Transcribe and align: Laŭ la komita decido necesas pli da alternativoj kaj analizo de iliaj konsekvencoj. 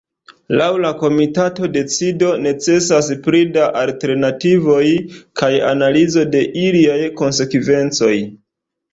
Laŭ 0.59 0.67
la 0.83 0.91
komita 1.01 1.43
decido 1.73 2.29
necesas 2.45 3.09
pli 3.27 3.41
da 3.57 3.67
alternativoj 3.81 4.85
kaj 5.41 5.51
analizo 5.73 6.23
de 6.37 6.41
iliaj 6.63 6.97
konsekvencoj. 7.21 8.15